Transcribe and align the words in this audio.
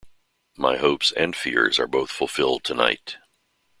My 0.57 0.77
hopes 0.77 1.11
and 1.11 1.35
fears 1.35 1.77
are 1.77 1.85
both 1.85 2.09
fulfilled 2.09 2.63
tonight. 2.63 3.17